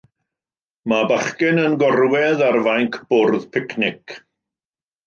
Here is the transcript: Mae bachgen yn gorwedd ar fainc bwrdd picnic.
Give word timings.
Mae 0.93 1.05
bachgen 1.11 1.61
yn 1.65 1.77
gorwedd 1.83 2.43
ar 2.49 2.59
fainc 2.71 2.99
bwrdd 3.13 3.47
picnic. 3.59 4.19